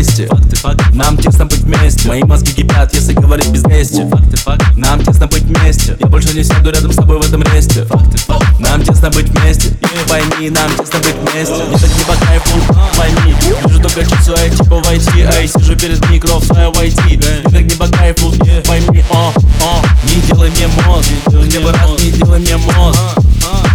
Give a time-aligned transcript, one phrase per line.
[0.00, 2.08] я бести Факты, факты, Нам тесно быть вместе.
[2.08, 5.96] Мои мозги кипят, если говорить без лести факты, факты, Нам тесно быть вместе.
[5.98, 8.46] Я больше не сяду рядом с тобой в этом ресте факты, факты.
[8.58, 9.68] Нам тесно быть вместе.
[9.68, 11.54] И пойми, нам тесно быть вместе.
[11.54, 13.34] Мне так не по кайфу, пойми
[13.66, 15.26] Вижу только часу, эй, типа войти.
[15.34, 18.32] Эй, сижу перед микро, в свое войти Мне так не по кайфу,
[18.66, 19.82] пойми, о, о.
[20.04, 23.00] Не делай мне мозг, хотя бы раз не делай мне мозг.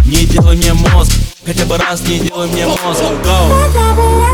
[0.06, 1.12] Не делай мне мозг,
[1.44, 3.02] хотя бы раз не делай мне мозг.
[3.24, 4.25] Go.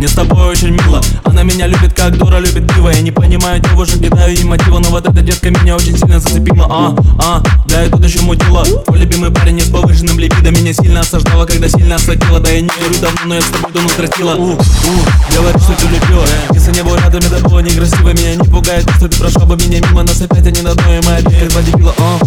[0.00, 0.98] Мне с тобой очень мило.
[1.24, 2.88] Она меня любит, как дура любит пиво.
[2.88, 4.78] Я не понимаю девушек, кидаю ей мотива.
[4.78, 6.66] Но вот эта детка меня очень сильно зацепила.
[6.70, 10.72] А, а, да и тут еще мутила Твой любимый парень не с повышенным либидо Меня
[10.72, 12.40] сильно осаждала, когда сильно осадила.
[12.40, 15.74] Да я не верю давно, но я с тобой давно страстила У, у, говоришь, что
[15.74, 18.08] ты любила Если не был рядом, это было некрасиво.
[18.14, 20.02] Меня не пугает, что ты прошла бы меня мимо.
[20.02, 22.18] Нас опять они на дно, и мы опять два дебила А,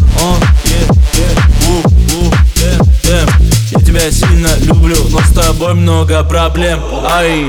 [5.63, 6.79] тобой много проблем.
[7.09, 7.45] Ай